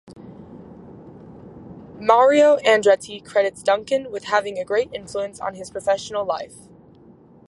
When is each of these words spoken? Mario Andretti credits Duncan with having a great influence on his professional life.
Mario 1.99 2.57
Andretti 2.65 3.23
credits 3.23 3.61
Duncan 3.61 4.09
with 4.09 4.23
having 4.23 4.57
a 4.57 4.65
great 4.65 4.89
influence 4.95 5.39
on 5.39 5.53
his 5.53 5.69
professional 5.69 6.25
life. 6.25 6.55